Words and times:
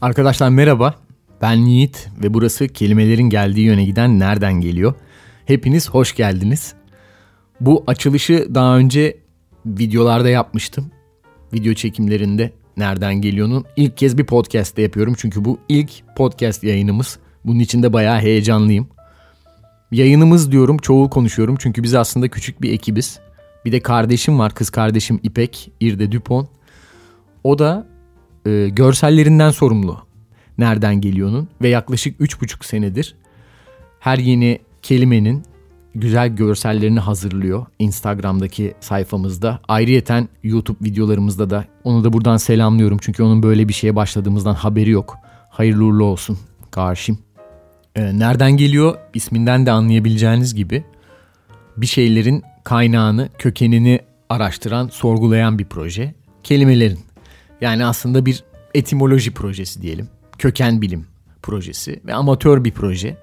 Arkadaşlar 0.00 0.48
merhaba. 0.48 0.94
Ben 1.42 1.54
Yiğit 1.54 2.08
ve 2.22 2.34
burası 2.34 2.68
kelimelerin 2.68 3.30
geldiği 3.30 3.66
yöne 3.66 3.84
giden 3.84 4.18
nereden 4.18 4.52
geliyor? 4.52 4.94
Hepiniz 5.46 5.90
hoş 5.90 6.16
geldiniz. 6.16 6.74
Bu 7.60 7.84
açılışı 7.86 8.54
daha 8.54 8.76
önce 8.76 9.16
videolarda 9.66 10.28
yapmıştım. 10.28 10.90
Video 11.52 11.74
çekimlerinde 11.74 12.52
nereden 12.76 13.14
geliyor'nun 13.14 13.64
ilk 13.76 13.96
kez 13.96 14.18
bir 14.18 14.26
podcast'te 14.26 14.82
yapıyorum. 14.82 15.14
Çünkü 15.18 15.44
bu 15.44 15.58
ilk 15.68 15.90
podcast 16.16 16.64
yayınımız. 16.64 17.18
Bunun 17.44 17.58
için 17.58 17.82
de 17.82 17.92
bayağı 17.92 18.20
heyecanlıyım. 18.20 18.88
Yayınımız 19.90 20.52
diyorum, 20.52 20.78
çoğul 20.78 21.08
konuşuyorum 21.08 21.56
çünkü 21.58 21.82
biz 21.82 21.94
aslında 21.94 22.28
küçük 22.28 22.62
bir 22.62 22.72
ekibiz. 22.72 23.18
Bir 23.64 23.72
de 23.72 23.80
kardeşim 23.80 24.38
var, 24.38 24.54
kız 24.54 24.70
kardeşim 24.70 25.20
İpek, 25.22 25.72
İrde 25.80 26.12
Dupont. 26.12 26.48
O 27.44 27.58
da 27.58 27.86
e, 28.46 28.68
görsellerinden 28.68 29.50
sorumlu. 29.50 29.98
Nereden 30.58 31.00
geliyor'nun 31.00 31.48
ve 31.62 31.68
yaklaşık 31.68 32.20
3,5 32.20 32.66
senedir 32.66 33.14
her 34.00 34.18
yeni 34.18 34.58
kelimenin 34.82 35.42
güzel 35.94 36.28
görsellerini 36.28 37.00
hazırlıyor 37.00 37.66
Instagram'daki 37.78 38.74
sayfamızda. 38.80 39.60
Ayrıyeten 39.68 40.28
YouTube 40.42 40.84
videolarımızda 40.84 41.50
da 41.50 41.64
onu 41.84 42.04
da 42.04 42.12
buradan 42.12 42.36
selamlıyorum 42.36 42.98
çünkü 43.00 43.22
onun 43.22 43.42
böyle 43.42 43.68
bir 43.68 43.72
şeye 43.72 43.96
başladığımızdan 43.96 44.54
haberi 44.54 44.90
yok. 44.90 45.18
Hayırlı 45.50 45.84
uğurlu 45.84 46.04
olsun 46.04 46.38
karşım. 46.70 47.18
Ee, 47.96 48.18
nereden 48.18 48.56
geliyor 48.56 48.98
isminden 49.14 49.66
de 49.66 49.70
anlayabileceğiniz 49.70 50.54
gibi 50.54 50.84
bir 51.76 51.86
şeylerin 51.86 52.42
kaynağını, 52.64 53.28
kökenini 53.38 54.00
araştıran, 54.28 54.88
sorgulayan 54.88 55.58
bir 55.58 55.64
proje. 55.64 56.14
Kelimelerin 56.42 56.98
yani 57.60 57.84
aslında 57.84 58.26
bir 58.26 58.44
etimoloji 58.74 59.34
projesi 59.34 59.82
diyelim. 59.82 60.08
Köken 60.38 60.82
bilim 60.82 61.06
projesi 61.42 62.00
ve 62.06 62.14
amatör 62.14 62.64
bir 62.64 62.72
proje. 62.72 63.16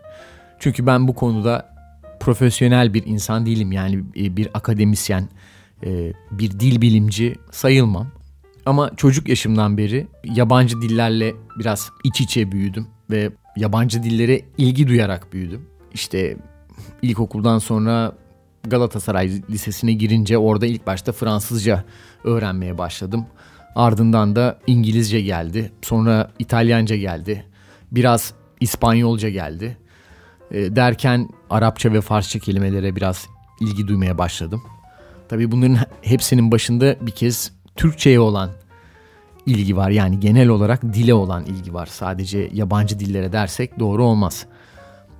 Çünkü 0.59 0.86
ben 0.86 1.08
bu 1.08 1.16
konuda 1.16 1.75
profesyonel 2.19 2.94
bir 2.94 3.05
insan 3.05 3.45
değilim. 3.45 3.72
Yani 3.72 4.03
e, 4.17 4.38
bir 4.38 4.50
akademisyen, 4.53 5.30
e, 5.83 6.14
bir 6.31 6.52
dil 6.52 6.81
bilimci 6.81 7.36
sayılmam. 7.52 8.08
Ama 8.66 8.92
çocuk 8.97 9.30
yaşımdan 9.30 9.77
beri 9.77 10.08
yabancı 10.23 10.81
dillerle 10.81 11.33
biraz 11.59 11.92
iç 12.03 12.22
içe 12.22 12.52
büyüdüm 12.52 12.88
ve 13.09 13.31
yabancı 13.58 14.03
dillere 14.03 14.42
ilgi 14.58 14.88
duyarak 14.88 15.33
büyüdüm. 15.33 15.61
İşte 15.94 16.38
ilkokuldan 17.02 17.59
sonra 17.59 18.14
Galatasaray 18.64 19.42
Lisesi'ne 19.49 19.94
girince 19.94 20.38
orada 20.38 20.66
ilk 20.66 20.88
başta 20.88 21.11
Fransızca 21.11 21.83
öğrenmeye 22.23 22.77
başladım. 22.77 23.25
Ardından 23.75 24.35
da 24.35 24.59
İngilizce 24.67 25.21
geldi. 25.21 25.71
Sonra 25.81 26.31
İtalyanca 26.39 26.95
geldi. 26.95 27.45
Biraz 27.91 28.33
İspanyolca 28.59 29.29
geldi. 29.29 29.77
E, 30.51 30.75
derken 30.75 31.29
Arapça 31.49 31.93
ve 31.93 32.01
Farsça 32.01 32.39
kelimelere 32.39 32.95
biraz 32.95 33.27
ilgi 33.59 33.87
duymaya 33.87 34.17
başladım. 34.17 34.63
Tabii 35.29 35.51
bunların 35.51 35.77
hepsinin 36.01 36.51
başında 36.51 36.95
bir 37.01 37.11
kez 37.11 37.51
Türkçe'ye 37.75 38.19
olan 38.19 38.49
ilgi 39.45 39.77
var. 39.77 39.89
Yani 39.89 40.19
genel 40.19 40.47
olarak 40.47 40.93
dile 40.93 41.13
olan 41.13 41.45
ilgi 41.45 41.73
var. 41.73 41.85
Sadece 41.85 42.49
yabancı 42.53 42.99
dillere 42.99 43.31
dersek 43.31 43.79
doğru 43.79 44.03
olmaz. 44.03 44.45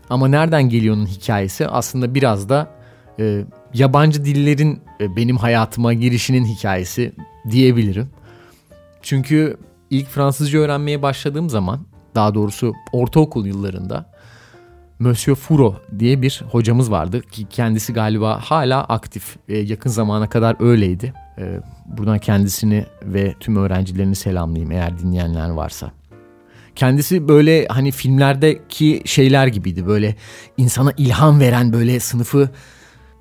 Ama 0.10 0.28
nereden 0.28 0.70
geliyor'nun 0.70 1.06
hikayesi 1.06 1.68
aslında 1.68 2.16
biraz 2.16 2.50
da 2.50 2.72
e, 3.20 3.46
yabancı 3.74 4.26
dillerin 4.26 4.82
e, 5.02 5.16
benim 5.16 5.38
hayatıma 5.38 5.94
girişinin 5.94 6.46
hikayesi 6.46 7.12
diyebilirim. 7.52 8.10
Çünkü 9.06 9.58
ilk 9.90 10.08
Fransızca 10.08 10.60
öğrenmeye 10.60 11.02
başladığım 11.02 11.50
zaman 11.50 11.80
daha 12.16 12.34
doğrusu 12.34 12.74
ortaokul 12.92 13.46
yıllarında 13.46 14.12
Monsieur 15.00 15.36
Furo 15.36 15.76
diye 16.00 16.22
bir 16.22 16.42
hocamız 16.52 16.92
vardı 16.92 17.22
ki 17.22 17.46
kendisi 17.50 17.94
galiba 17.94 18.40
hala 18.44 18.84
aktif. 18.84 19.38
E, 19.50 19.58
yakın 19.58 19.90
zamana 19.90 20.30
kadar 20.30 20.56
öyleydi. 20.60 21.14
E, 21.38 21.60
buradan 21.86 22.20
kendisini 22.20 22.86
ve 23.04 23.36
tüm 23.40 23.56
öğrencilerini 23.56 24.16
selamlayayım 24.16 24.72
eğer 24.72 25.00
dinleyenler 25.00 25.50
varsa. 25.50 25.92
Kendisi 26.76 27.28
böyle 27.28 27.68
hani 27.68 27.92
filmlerdeki 27.92 29.02
şeyler 29.06 29.48
gibiydi. 29.48 29.88
Böyle 29.88 30.16
insana 30.58 30.92
ilham 30.98 31.40
veren 31.40 31.74
böyle 31.74 32.00
sınıfı 32.00 32.50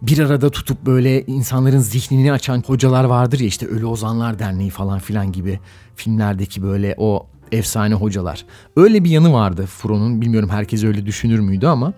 bir 0.07 0.19
arada 0.19 0.51
tutup 0.51 0.87
böyle 0.87 1.27
insanların 1.27 1.79
zihnini 1.79 2.33
açan 2.33 2.63
hocalar 2.67 3.05
vardır 3.05 3.41
ya 3.41 3.47
işte 3.47 3.67
Ölü 3.67 3.87
Ozanlar 3.87 4.39
Derneği 4.39 4.71
falan 4.71 4.99
filan 4.99 5.33
gibi 5.33 5.61
filmlerdeki 5.97 6.63
böyle 6.63 6.95
o 6.99 7.27
efsane 7.53 7.95
hocalar. 7.95 8.45
Öyle 8.77 9.05
bir 9.05 9.11
yanı 9.11 9.33
vardı 9.33 9.67
Fro'nun. 9.67 10.21
Bilmiyorum 10.21 10.49
herkes 10.49 10.85
öyle 10.85 11.07
düşünür 11.07 11.39
müydü 11.39 11.67
ama 11.67 11.93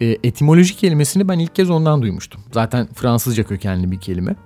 e, 0.00 0.06
etimoloji 0.06 0.76
kelimesini 0.76 1.28
ben 1.28 1.38
ilk 1.38 1.54
kez 1.54 1.70
ondan 1.70 2.02
duymuştum. 2.02 2.40
Zaten 2.52 2.88
Fransızca 2.94 3.44
kökenli 3.44 3.90
bir 3.90 4.00
kelime. 4.00 4.36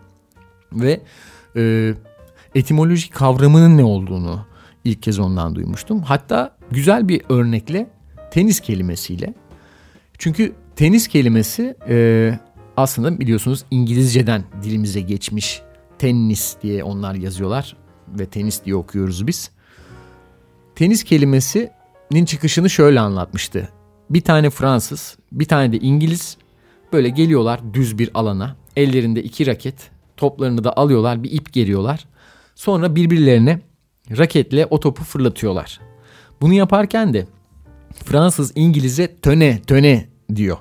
Ve 0.73 1.01
e, 1.57 1.95
etimoloji 2.55 3.11
kavramının 3.11 3.77
ne 3.77 3.85
olduğunu 3.85 4.47
ilk 4.85 5.03
kez 5.03 5.19
ondan 5.19 5.55
duymuştum. 5.55 6.03
Hatta 6.03 6.57
güzel 6.71 7.09
bir 7.09 7.23
örnekle 7.29 7.91
tenis 8.31 8.61
kelimesiyle. 8.61 9.35
Çünkü 10.19 10.53
tenis 10.77 11.09
kelimesi 11.09 11.77
e, 11.89 12.39
aslında 12.77 13.21
biliyorsunuz 13.21 13.65
İngilizceden 13.71 14.45
dilimize 14.63 15.01
geçmiş. 15.01 15.63
Tennis 15.99 16.57
diye 16.63 16.85
onlar 16.85 17.15
yazıyorlar 17.15 17.77
ve 18.09 18.27
tenis 18.27 18.65
diye 18.65 18.77
okuyoruz 18.77 19.27
biz 19.27 19.51
tenis 20.75 21.05
kelimesinin 21.05 22.25
çıkışını 22.27 22.71
şöyle 22.71 23.01
anlatmıştı. 23.01 23.69
Bir 24.11 24.21
tane 24.21 24.51
Fransız, 24.51 25.17
bir 25.33 25.45
tane 25.45 25.73
de 25.73 25.79
İngiliz 25.79 26.37
böyle 26.93 27.09
geliyorlar 27.09 27.61
düz 27.75 27.99
bir 27.99 28.11
alana. 28.15 28.57
Ellerinde 28.77 29.23
iki 29.23 29.47
raket, 29.47 29.91
toplarını 30.17 30.65
da 30.65 30.77
alıyorlar, 30.77 31.23
bir 31.23 31.33
ip 31.33 31.53
geriyorlar. 31.53 32.07
Sonra 32.55 32.97
birbirlerine 32.97 33.61
raketle 34.19 34.67
o 34.67 34.81
topu 34.81 35.05
fırlatıyorlar. 35.05 35.81
Bunu 36.41 36.53
yaparken 36.53 37.15
de 37.15 37.27
Fransız 38.05 38.53
İngiliz'e 38.55 39.17
töne 39.17 39.63
töne 39.63 40.09
diyor. 40.37 40.57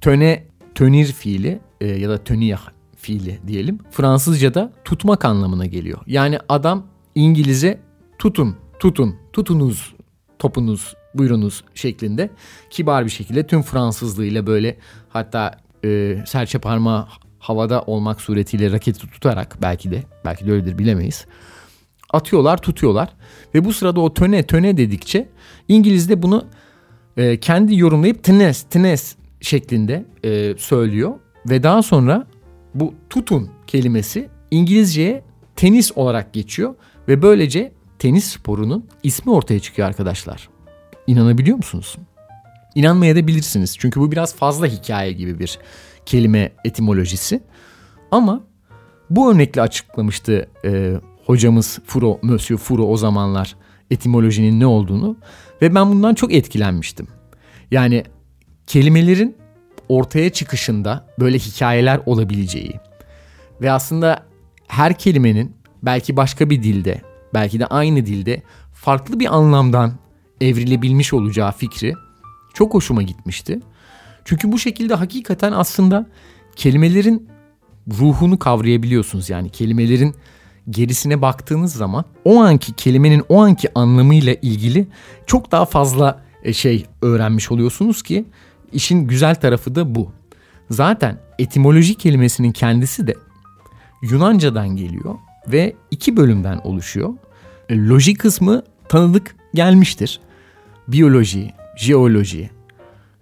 Töne 0.00 0.46
tönir 0.76 1.06
fiili 1.06 1.60
e, 1.80 1.86
ya 1.86 2.08
da 2.08 2.24
töniyah 2.24 2.68
fiili 2.96 3.40
diyelim. 3.46 3.78
Fransızca'da 3.90 4.72
tutmak 4.84 5.24
anlamına 5.24 5.66
geliyor. 5.66 5.98
Yani 6.06 6.38
adam 6.48 6.86
İngiliz'e 7.14 7.80
tutun 8.18 8.56
tutun, 8.78 9.16
tutunuz, 9.32 9.94
topunuz, 10.38 10.94
buyurunuz 11.14 11.64
şeklinde 11.74 12.30
kibar 12.70 13.04
bir 13.04 13.10
şekilde 13.10 13.46
tüm 13.46 13.62
Fransızlığıyla 13.62 14.46
böyle 14.46 14.76
hatta 15.08 15.60
e, 15.84 16.18
serçe 16.26 16.58
parmağı 16.58 17.06
havada 17.38 17.82
olmak 17.82 18.20
suretiyle 18.20 18.72
raketi 18.72 18.98
tutarak 18.98 19.58
belki 19.62 19.90
de 19.90 20.02
belki 20.24 20.46
de 20.46 20.52
öyledir 20.52 20.78
bilemeyiz. 20.78 21.26
Atıyorlar 22.10 22.56
tutuyorlar 22.56 23.08
ve 23.54 23.64
bu 23.64 23.72
sırada 23.72 24.00
o 24.00 24.14
töne 24.14 24.42
töne 24.42 24.76
dedikçe 24.76 25.28
İngiliz 25.68 26.08
de 26.08 26.22
bunu 26.22 26.46
e, 27.16 27.40
kendi 27.40 27.78
yorumlayıp 27.78 28.24
tines 28.24 28.62
tines 28.62 29.16
şeklinde 29.40 30.06
e, 30.24 30.54
söylüyor 30.58 31.14
ve 31.50 31.62
daha 31.62 31.82
sonra 31.82 32.26
bu 32.74 32.94
tutun 33.10 33.50
kelimesi 33.66 34.28
İngilizceye 34.50 35.24
tenis 35.56 35.92
olarak 35.96 36.32
geçiyor 36.32 36.74
ve 37.08 37.22
böylece 37.22 37.72
tenis 37.98 38.24
sporunun 38.24 38.88
ismi 39.02 39.32
ortaya 39.32 39.60
çıkıyor 39.60 39.88
arkadaşlar. 39.88 40.48
İnanabiliyor 41.06 41.56
musunuz? 41.56 41.96
İnanmaya 42.74 43.16
da 43.16 43.26
bilirsiniz. 43.26 43.76
Çünkü 43.78 44.00
bu 44.00 44.12
biraz 44.12 44.34
fazla 44.34 44.66
hikaye 44.66 45.12
gibi 45.12 45.38
bir 45.38 45.58
kelime 46.06 46.52
etimolojisi. 46.64 47.40
Ama 48.10 48.44
bu 49.10 49.30
örnekle 49.32 49.62
açıklamıştı 49.62 50.50
e, 50.64 50.94
hocamız 51.26 51.78
Furo, 51.86 52.18
Monsieur 52.22 52.60
Furo 52.60 52.86
o 52.86 52.96
zamanlar 52.96 53.56
etimolojinin 53.90 54.60
ne 54.60 54.66
olduğunu. 54.66 55.16
Ve 55.62 55.74
ben 55.74 55.90
bundan 55.90 56.14
çok 56.14 56.34
etkilenmiştim. 56.34 57.08
Yani 57.70 58.04
kelimelerin 58.66 59.36
ortaya 59.88 60.30
çıkışında 60.30 61.06
böyle 61.20 61.38
hikayeler 61.38 62.00
olabileceği 62.06 62.80
ve 63.60 63.70
aslında 63.72 64.22
her 64.68 64.98
kelimenin 64.98 65.56
belki 65.82 66.16
başka 66.16 66.50
bir 66.50 66.62
dilde 66.62 67.00
belki 67.34 67.60
de 67.60 67.66
aynı 67.66 68.06
dilde 68.06 68.42
farklı 68.72 69.20
bir 69.20 69.36
anlamdan 69.36 69.92
evrilebilmiş 70.40 71.12
olacağı 71.12 71.52
fikri 71.52 71.94
çok 72.54 72.74
hoşuma 72.74 73.02
gitmişti. 73.02 73.60
Çünkü 74.24 74.52
bu 74.52 74.58
şekilde 74.58 74.94
hakikaten 74.94 75.52
aslında 75.52 76.06
kelimelerin 76.56 77.28
ruhunu 77.98 78.38
kavrayabiliyorsunuz. 78.38 79.30
Yani 79.30 79.50
kelimelerin 79.50 80.14
gerisine 80.70 81.22
baktığınız 81.22 81.72
zaman 81.72 82.04
o 82.24 82.40
anki 82.40 82.72
kelimenin 82.72 83.22
o 83.28 83.42
anki 83.42 83.78
anlamıyla 83.78 84.34
ilgili 84.42 84.88
çok 85.26 85.52
daha 85.52 85.64
fazla 85.64 86.24
e, 86.42 86.52
şey 86.52 86.86
öğrenmiş 87.02 87.50
oluyorsunuz 87.50 88.02
ki 88.02 88.24
işin 88.72 89.06
güzel 89.06 89.34
tarafı 89.34 89.74
da 89.74 89.94
bu. 89.94 90.12
Zaten 90.70 91.18
etimoloji 91.38 91.94
kelimesinin 91.94 92.52
kendisi 92.52 93.06
de 93.06 93.14
Yunanca'dan 94.02 94.68
geliyor 94.68 95.14
ve 95.48 95.76
iki 95.90 96.16
bölümden 96.16 96.58
oluşuyor. 96.58 97.14
E, 97.68 97.78
loji 97.78 98.14
kısmı 98.14 98.62
tanıdık 98.88 99.36
gelmiştir. 99.54 100.20
Biyoloji, 100.88 101.52
jeoloji, 101.76 102.50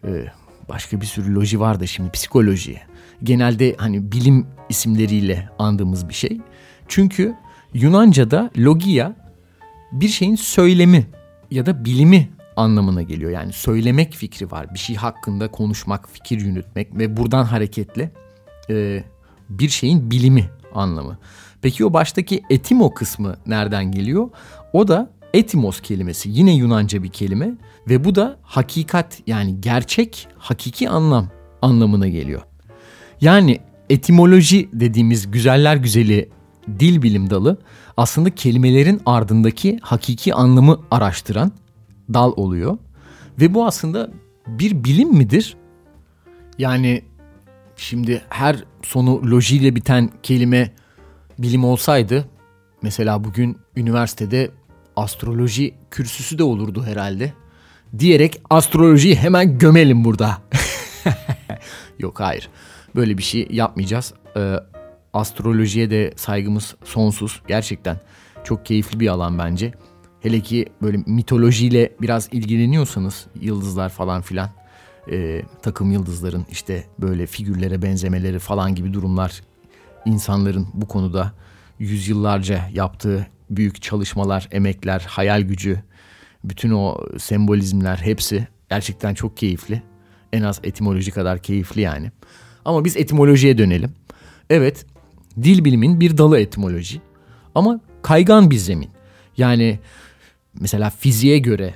e, 0.04 0.26
başka 0.68 1.00
bir 1.00 1.06
sürü 1.06 1.34
loji 1.34 1.60
var 1.60 1.80
da 1.80 1.86
şimdi 1.86 2.10
psikoloji. 2.10 2.80
Genelde 3.22 3.74
hani 3.78 4.12
bilim 4.12 4.46
isimleriyle 4.68 5.48
andığımız 5.58 6.08
bir 6.08 6.14
şey. 6.14 6.40
Çünkü 6.88 7.34
Yunanca'da 7.74 8.50
logia 8.58 9.12
bir 9.92 10.08
şeyin 10.08 10.36
söylemi 10.36 11.06
ya 11.50 11.66
da 11.66 11.84
bilimi 11.84 12.28
anlamına 12.56 13.02
geliyor. 13.02 13.30
Yani 13.30 13.52
söylemek 13.52 14.14
fikri 14.14 14.50
var. 14.50 14.74
Bir 14.74 14.78
şey 14.78 14.96
hakkında 14.96 15.50
konuşmak, 15.50 16.08
fikir 16.08 16.40
yürütmek 16.40 16.98
ve 16.98 17.16
buradan 17.16 17.44
hareketle 17.44 18.10
e, 18.70 19.04
bir 19.48 19.68
şeyin 19.68 20.10
bilimi 20.10 20.50
anlamı. 20.74 21.18
Peki 21.62 21.84
o 21.84 21.92
baştaki 21.92 22.42
etimo 22.50 22.94
kısmı 22.94 23.36
nereden 23.46 23.92
geliyor? 23.92 24.30
O 24.72 24.88
da 24.88 25.10
etimos 25.34 25.80
kelimesi 25.80 26.30
yine 26.30 26.54
Yunanca 26.54 27.02
bir 27.02 27.08
kelime 27.08 27.54
ve 27.88 28.04
bu 28.04 28.14
da 28.14 28.36
hakikat 28.42 29.20
yani 29.26 29.60
gerçek, 29.60 30.28
hakiki 30.38 30.88
anlam 30.88 31.28
anlamına 31.62 32.08
geliyor. 32.08 32.42
Yani 33.20 33.60
etimoloji 33.90 34.68
dediğimiz 34.72 35.30
güzeller 35.30 35.76
güzeli 35.76 36.28
dil 36.68 37.02
bilim 37.02 37.30
dalı 37.30 37.58
aslında 37.96 38.30
kelimelerin 38.30 39.00
ardındaki 39.06 39.78
hakiki 39.82 40.34
anlamı 40.34 40.80
araştıran 40.90 41.52
dal 42.12 42.32
oluyor. 42.36 42.78
Ve 43.40 43.54
bu 43.54 43.66
aslında 43.66 44.10
bir 44.46 44.84
bilim 44.84 45.14
midir? 45.14 45.56
Yani 46.58 47.02
şimdi 47.76 48.22
her 48.28 48.64
sonu 48.82 49.30
lojiyle 49.30 49.76
biten 49.76 50.10
kelime 50.22 50.72
bilim 51.38 51.64
olsaydı 51.64 52.28
mesela 52.82 53.24
bugün 53.24 53.58
üniversitede 53.76 54.50
astroloji 54.96 55.74
kürsüsü 55.90 56.38
de 56.38 56.42
olurdu 56.42 56.84
herhalde. 56.84 57.32
Diyerek 57.98 58.42
astrolojiyi 58.50 59.16
hemen 59.16 59.58
gömelim 59.58 60.04
burada. 60.04 60.38
Yok 61.98 62.20
hayır. 62.20 62.48
Böyle 62.96 63.18
bir 63.18 63.22
şey 63.22 63.46
yapmayacağız. 63.50 64.14
Ee, 64.36 64.56
astrolojiye 65.12 65.90
de 65.90 66.12
saygımız 66.16 66.74
sonsuz. 66.84 67.42
Gerçekten 67.48 68.00
çok 68.44 68.66
keyifli 68.66 69.00
bir 69.00 69.08
alan 69.08 69.38
bence. 69.38 69.72
Hele 70.24 70.40
ki 70.40 70.66
böyle 70.82 70.96
mitolojiyle 71.06 71.92
biraz 72.00 72.28
ilgileniyorsanız 72.32 73.26
yıldızlar 73.40 73.88
falan 73.88 74.22
filan 74.22 74.50
e, 75.10 75.42
takım 75.62 75.92
yıldızların 75.92 76.46
işte 76.50 76.84
böyle 76.98 77.26
figürlere 77.26 77.82
benzemeleri 77.82 78.38
falan 78.38 78.74
gibi 78.74 78.94
durumlar 78.94 79.42
insanların 80.04 80.68
bu 80.74 80.88
konuda 80.88 81.32
yüzyıllarca 81.78 82.68
yaptığı 82.72 83.26
büyük 83.50 83.82
çalışmalar, 83.82 84.48
emekler, 84.52 85.00
hayal 85.08 85.42
gücü, 85.42 85.82
bütün 86.44 86.70
o 86.70 86.98
sembolizmler 87.18 87.96
hepsi 87.96 88.48
gerçekten 88.70 89.14
çok 89.14 89.36
keyifli. 89.36 89.82
En 90.32 90.42
az 90.42 90.60
etimoloji 90.62 91.10
kadar 91.10 91.38
keyifli 91.38 91.80
yani. 91.80 92.10
Ama 92.64 92.84
biz 92.84 92.96
etimolojiye 92.96 93.58
dönelim. 93.58 93.92
Evet, 94.50 94.86
dil 95.42 95.64
bilimin 95.64 96.00
bir 96.00 96.18
dalı 96.18 96.40
etimoloji. 96.40 97.00
Ama 97.54 97.80
kaygan 98.02 98.50
bir 98.50 98.56
zemin. 98.56 98.90
Yani 99.36 99.78
mesela 100.60 100.90
fiziğe 100.90 101.38
göre, 101.38 101.74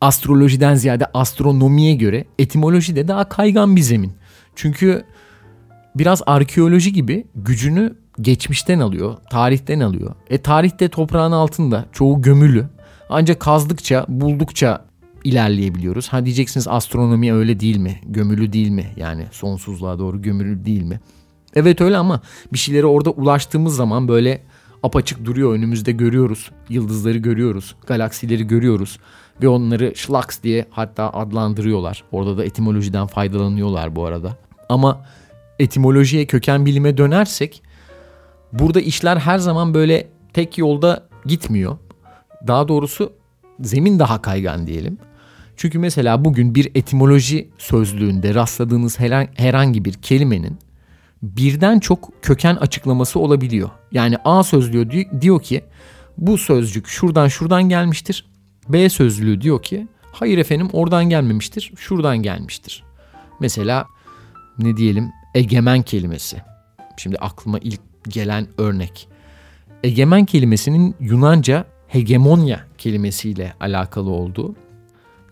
astrolojiden 0.00 0.74
ziyade 0.74 1.06
astronomiye 1.14 1.94
göre 1.94 2.24
etimoloji 2.38 2.96
de 2.96 3.08
daha 3.08 3.28
kaygan 3.28 3.76
bir 3.76 3.80
zemin. 3.80 4.12
Çünkü 4.54 5.04
biraz 5.94 6.22
arkeoloji 6.26 6.92
gibi 6.92 7.26
gücünü 7.34 7.96
geçmişten 8.20 8.80
alıyor, 8.80 9.16
tarihten 9.30 9.80
alıyor. 9.80 10.14
E 10.30 10.38
tarihte 10.38 10.88
toprağın 10.88 11.32
altında 11.32 11.86
çoğu 11.92 12.22
gömülü. 12.22 12.66
Ancak 13.08 13.40
kazdıkça, 13.40 14.06
buldukça 14.08 14.84
ilerleyebiliyoruz. 15.24 16.08
Ha 16.08 16.24
diyeceksiniz 16.24 16.68
astronomi 16.68 17.32
öyle 17.32 17.60
değil 17.60 17.76
mi? 17.76 18.00
Gömülü 18.06 18.52
değil 18.52 18.68
mi? 18.68 18.86
Yani 18.96 19.26
sonsuzluğa 19.32 19.98
doğru 19.98 20.22
gömülü 20.22 20.64
değil 20.64 20.82
mi? 20.82 21.00
Evet 21.54 21.80
öyle 21.80 21.96
ama 21.96 22.20
bir 22.52 22.58
şeylere 22.58 22.86
orada 22.86 23.10
ulaştığımız 23.10 23.76
zaman 23.76 24.08
böyle 24.08 24.42
apaçık 24.84 25.24
duruyor 25.24 25.54
önümüzde 25.54 25.92
görüyoruz. 25.92 26.50
Yıldızları 26.68 27.18
görüyoruz, 27.18 27.74
galaksileri 27.86 28.46
görüyoruz 28.46 28.98
ve 29.42 29.48
onları 29.48 29.92
Schlax 29.96 30.42
diye 30.42 30.66
hatta 30.70 31.10
adlandırıyorlar. 31.10 32.04
Orada 32.12 32.38
da 32.38 32.44
etimolojiden 32.44 33.06
faydalanıyorlar 33.06 33.96
bu 33.96 34.04
arada. 34.04 34.36
Ama 34.68 35.06
etimolojiye, 35.58 36.26
köken 36.26 36.66
bilime 36.66 36.96
dönersek 36.96 37.62
burada 38.52 38.80
işler 38.80 39.16
her 39.16 39.38
zaman 39.38 39.74
böyle 39.74 40.08
tek 40.32 40.58
yolda 40.58 41.08
gitmiyor. 41.26 41.78
Daha 42.46 42.68
doğrusu 42.68 43.12
zemin 43.60 43.98
daha 43.98 44.22
kaygan 44.22 44.66
diyelim. 44.66 44.98
Çünkü 45.56 45.78
mesela 45.78 46.24
bugün 46.24 46.54
bir 46.54 46.70
etimoloji 46.74 47.48
sözlüğünde 47.58 48.34
rastladığınız 48.34 48.98
herhangi 49.36 49.84
bir 49.84 49.92
kelimenin 49.92 50.58
birden 51.24 51.78
çok 51.78 52.22
köken 52.22 52.56
açıklaması 52.56 53.18
olabiliyor. 53.18 53.70
Yani 53.92 54.16
A 54.24 54.42
sözlüğü 54.42 54.90
diyor 55.20 55.42
ki 55.42 55.64
bu 56.18 56.38
sözcük 56.38 56.86
şuradan 56.86 57.28
şuradan 57.28 57.62
gelmiştir. 57.62 58.26
B 58.68 58.88
sözlüğü 58.88 59.40
diyor 59.40 59.62
ki 59.62 59.88
hayır 60.12 60.38
efendim 60.38 60.68
oradan 60.72 61.04
gelmemiştir, 61.04 61.72
şuradan 61.76 62.18
gelmiştir. 62.18 62.84
Mesela 63.40 63.86
ne 64.58 64.76
diyelim 64.76 65.12
egemen 65.34 65.82
kelimesi. 65.82 66.42
Şimdi 66.96 67.16
aklıma 67.16 67.58
ilk 67.58 67.80
gelen 68.08 68.46
örnek. 68.58 69.08
Egemen 69.84 70.24
kelimesinin 70.24 70.94
Yunanca 71.00 71.64
hegemonya 71.88 72.64
kelimesiyle 72.78 73.54
alakalı 73.60 74.10
olduğu 74.10 74.54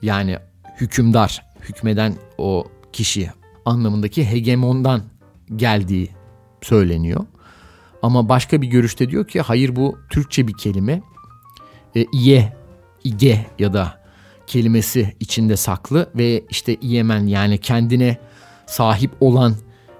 yani 0.02 0.38
hükümdar, 0.80 1.46
hükmeden 1.60 2.14
o 2.38 2.66
kişi 2.92 3.30
anlamındaki 3.64 4.30
hegemondan 4.30 5.02
geldiği 5.56 6.10
söyleniyor. 6.62 7.26
Ama 8.02 8.28
başka 8.28 8.62
bir 8.62 8.66
görüşte 8.66 9.10
diyor 9.10 9.26
ki 9.26 9.40
hayır 9.40 9.76
bu 9.76 9.98
Türkçe 10.10 10.48
bir 10.48 10.52
kelime. 10.52 11.02
E, 11.96 12.06
iye, 12.12 12.56
ige 13.04 13.46
ya 13.58 13.72
da 13.72 14.02
kelimesi 14.46 15.14
içinde 15.20 15.56
saklı 15.56 16.10
ve 16.14 16.44
işte 16.50 16.74
iyemen 16.74 17.26
yani 17.26 17.58
kendine 17.58 18.18
sahip 18.66 19.10
olan 19.20 19.54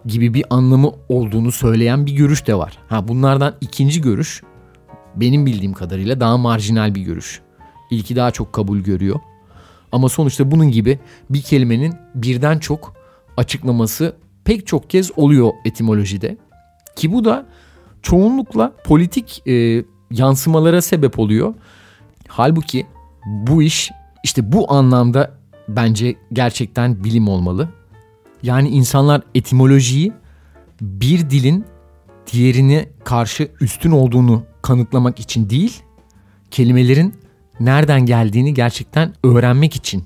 gibi 0.06 0.34
bir 0.34 0.44
anlamı 0.50 0.92
olduğunu 1.08 1.52
söyleyen 1.52 2.06
bir 2.06 2.12
görüş 2.12 2.46
de 2.46 2.54
var. 2.54 2.78
Ha 2.88 3.08
bunlardan 3.08 3.54
ikinci 3.60 4.00
görüş 4.00 4.42
benim 5.16 5.46
bildiğim 5.46 5.72
kadarıyla 5.72 6.20
daha 6.20 6.36
marjinal 6.36 6.94
bir 6.94 7.00
görüş. 7.00 7.40
İlki 7.90 8.16
daha 8.16 8.30
çok 8.30 8.52
kabul 8.52 8.78
görüyor. 8.78 9.20
Ama 9.92 10.08
sonuçta 10.08 10.50
bunun 10.50 10.70
gibi 10.70 10.98
bir 11.30 11.42
kelimenin 11.42 11.94
birden 12.14 12.58
çok 12.58 12.94
açıklaması 13.36 14.16
pek 14.44 14.66
çok 14.66 14.90
kez 14.90 15.10
oluyor 15.18 15.50
etimolojide. 15.64 16.36
Ki 16.96 17.12
bu 17.12 17.24
da 17.24 17.46
çoğunlukla 18.02 18.72
politik 18.84 19.42
e, 19.48 19.84
yansımalara 20.10 20.82
sebep 20.82 21.18
oluyor. 21.18 21.54
Halbuki 22.28 22.86
bu 23.26 23.62
iş 23.62 23.90
işte 24.24 24.52
bu 24.52 24.72
anlamda 24.72 25.38
bence 25.68 26.16
gerçekten 26.32 27.04
bilim 27.04 27.28
olmalı. 27.28 27.68
Yani 28.42 28.68
insanlar 28.68 29.22
etimolojiyi 29.34 30.12
bir 30.80 31.30
dilin 31.30 31.64
diğerine 32.32 32.88
karşı 33.04 33.48
üstün 33.60 33.90
olduğunu 33.90 34.42
kanıtlamak 34.62 35.20
için 35.20 35.50
değil, 35.50 35.82
kelimelerin 36.50 37.14
nereden 37.60 38.06
geldiğini 38.06 38.54
gerçekten 38.54 39.14
öğrenmek 39.24 39.76
için 39.76 40.04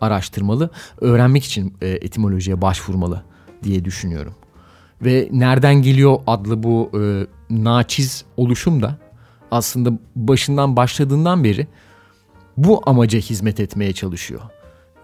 araştırmalı, 0.00 0.70
öğrenmek 1.00 1.44
için 1.44 1.74
e, 1.80 1.88
etimolojiye 1.88 2.60
başvurmalı 2.62 3.24
diye 3.62 3.84
düşünüyorum. 3.84 4.34
Ve 5.02 5.28
nereden 5.32 5.74
geliyor 5.74 6.18
adlı 6.26 6.62
bu 6.62 6.90
e, 6.94 7.00
naçiz 7.50 8.24
oluşum 8.36 8.82
da 8.82 8.98
aslında 9.50 9.98
başından 10.16 10.76
başladığından 10.76 11.44
beri 11.44 11.66
bu 12.56 12.80
amaca 12.86 13.18
hizmet 13.18 13.60
etmeye 13.60 13.92
çalışıyor. 13.92 14.40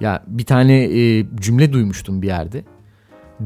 Ya 0.01 0.23
bir 0.27 0.45
tane 0.45 0.85
e, 0.85 1.27
cümle 1.41 1.73
duymuştum 1.73 2.23
bir 2.23 2.27
yerde. 2.27 2.65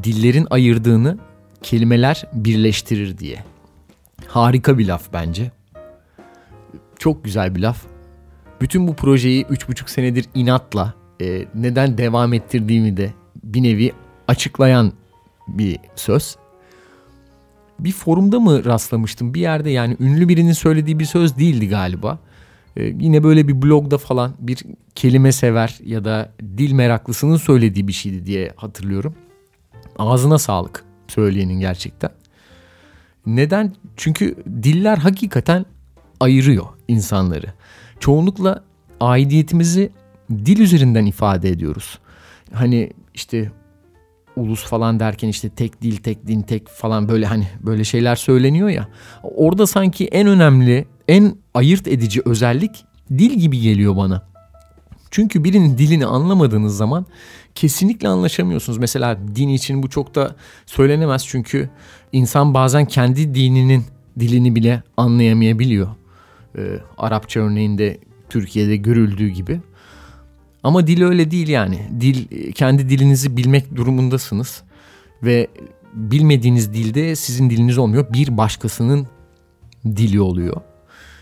Dillerin 0.03 0.47
ayırdığını 0.51 1.19
kelimeler 1.63 2.27
birleştirir 2.33 3.19
diye. 3.19 3.45
Harika 4.27 4.79
bir 4.79 4.87
laf 4.87 5.13
bence. 5.13 5.51
Çok 6.99 7.25
güzel 7.25 7.55
bir 7.55 7.61
laf. 7.61 7.83
Bütün 8.61 8.89
bu 8.89 8.97
projeyi 8.97 9.45
3,5 9.45 9.91
senedir 9.91 10.27
inatla 10.35 10.95
e, 11.21 11.47
neden 11.55 11.99
devam 11.99 12.33
ettirdiğimi 12.33 12.97
de 12.97 13.11
bir 13.45 13.63
nevi 13.63 13.93
açıklayan 14.29 14.93
bir 15.49 15.79
söz. 15.97 16.37
Bir 17.79 17.93
forumda 17.93 18.41
mı 18.41 18.65
rastlamıştım 18.65 19.35
bir 19.35 19.41
yerde 19.41 19.71
yani 19.71 19.97
ünlü 20.01 20.29
birinin 20.29 20.53
söylediği 20.53 20.99
bir 20.99 21.05
söz 21.05 21.37
değildi 21.37 21.69
galiba. 21.69 22.19
Ee, 22.77 22.85
yine 22.85 23.23
böyle 23.23 23.49
bir 23.49 23.63
blogda 23.63 23.99
falan 23.99 24.33
bir 24.39 24.59
kelime 24.95 25.33
sever 25.33 25.79
ya 25.85 26.05
da 26.05 26.33
dil 26.59 26.73
meraklısının 26.73 27.37
söylediği 27.37 27.89
bir 27.89 27.93
şeydi 27.93 28.27
diye 28.27 28.53
hatırlıyorum. 28.57 29.15
Ağzına 29.99 30.39
sağlık 30.39 30.85
söyleyenin 31.09 31.61
gerçekten. 31.61 32.11
Neden? 33.27 33.73
Çünkü 33.97 34.37
diller 34.63 34.99
hakikaten 34.99 35.67
ayırıyor. 36.21 36.67
insanları. 36.89 37.47
Çoğunlukla 38.01 38.65
aidiyetimizi 39.01 39.91
dil 40.31 40.61
üzerinden 40.61 41.07
ifade 41.07 41.49
ediyoruz. 41.49 41.99
Hani 42.53 42.93
işte 43.15 43.53
ulus 44.37 44.65
falan 44.65 45.01
derken 45.01 45.29
işte 45.29 45.49
tek 45.49 45.83
dil, 45.83 45.97
tek 45.97 46.27
din, 46.27 46.43
tek 46.43 46.69
falan 46.69 47.09
böyle 47.09 47.27
hani 47.27 47.49
böyle 47.61 47.85
şeyler 47.85 48.17
söyleniyor 48.17 48.69
ya. 48.69 48.89
Orada 49.23 49.67
sanki 49.67 50.07
en 50.07 50.27
önemli, 50.27 50.87
en 51.09 51.37
ayırt 51.55 51.89
edici 51.89 52.23
özellik 52.25 52.85
dil 53.11 53.31
gibi 53.31 53.61
geliyor 53.61 53.97
bana. 53.97 54.33
Çünkü 55.11 55.45
birinin 55.45 55.79
dilini 55.79 56.07
anlamadığınız 56.07 56.77
zaman 56.77 57.07
kesinlikle 57.55 58.09
anlaşamıyorsunuz. 58.09 58.79
Mesela 58.79 59.19
din 59.35 59.49
için 59.49 59.83
bu 59.83 59.91
çok 59.91 60.15
da 60.15 60.37
söylenemez 60.67 61.27
çünkü 61.27 61.71
insan 62.13 62.55
bazen 62.55 62.85
kendi 62.85 63.35
dininin 63.35 63.85
dilini 64.21 64.57
bile 64.57 64.83
anlayamayabiliyor. 64.97 65.89
Ee, 66.59 66.79
Arapça 66.99 67.41
örneğinde 67.41 67.99
Türkiye'de 68.29 68.77
görüldüğü 68.77 69.29
gibi. 69.29 69.61
Ama 70.63 70.87
dil 70.87 71.03
öyle 71.03 71.31
değil 71.31 71.49
yani. 71.49 71.89
Dil 72.01 72.53
kendi 72.53 72.89
dilinizi 72.89 73.37
bilmek 73.37 73.77
durumundasınız 73.77 74.63
ve 75.23 75.49
bilmediğiniz 75.95 76.75
dilde 76.75 77.17
sizin 77.17 77.51
diliniz 77.51 77.79
olmuyor. 77.79 78.13
Bir 78.13 78.37
başkasının 78.37 79.07
dili 79.87 80.21
oluyor. 80.21 80.57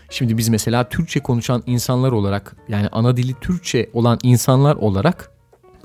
Şimdi 0.09 0.37
biz 0.37 0.49
mesela 0.49 0.89
Türkçe 0.89 1.19
konuşan 1.19 1.63
insanlar 1.65 2.11
olarak 2.11 2.55
yani 2.69 2.87
ana 2.91 3.17
dili 3.17 3.33
Türkçe 3.41 3.89
olan 3.93 4.19
insanlar 4.23 4.75
olarak 4.75 5.31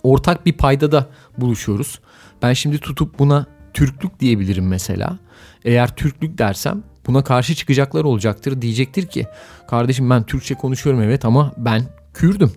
ortak 0.02 0.46
bir 0.46 0.52
paydada 0.52 1.06
buluşuyoruz. 1.38 2.00
Ben 2.42 2.52
şimdi 2.52 2.78
tutup 2.78 3.18
buna 3.18 3.46
Türklük 3.74 4.20
diyebilirim 4.20 4.68
mesela. 4.68 5.18
Eğer 5.64 5.96
Türklük 5.96 6.38
dersem 6.38 6.82
buna 7.06 7.24
karşı 7.24 7.54
çıkacaklar 7.54 8.04
olacaktır. 8.04 8.62
Diyecektir 8.62 9.06
ki 9.06 9.26
kardeşim 9.68 10.10
ben 10.10 10.22
Türkçe 10.22 10.54
konuşuyorum 10.54 11.02
evet 11.02 11.24
ama 11.24 11.52
ben 11.56 11.82
Kürdüm 12.14 12.52